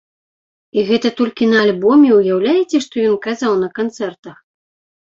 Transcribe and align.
І 0.77 0.85
гэта 0.87 1.11
толькі 1.19 1.49
на 1.53 1.57
альбоме, 1.65 2.09
уяўляеце 2.19 2.77
што 2.87 2.95
ён 3.13 3.23
казаў 3.29 3.53
на 3.63 3.73
канцэртах? 3.79 4.37